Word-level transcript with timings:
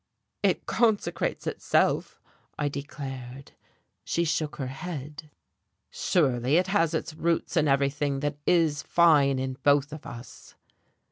"It 0.41 0.65
consecrates 0.65 1.45
itself," 1.45 2.19
I 2.57 2.69
declared. 2.69 3.51
She 4.03 4.23
shook 4.25 4.55
her 4.55 4.65
head. 4.65 5.29
"Surely 5.91 6.57
it 6.57 6.65
has 6.65 6.95
its 6.95 7.13
roots 7.13 7.55
in 7.55 7.67
everything 7.67 8.21
that 8.21 8.37
is 8.47 8.81
fine 8.81 9.37
in 9.37 9.57
both 9.61 9.93
of 9.93 10.07
us." 10.07 10.55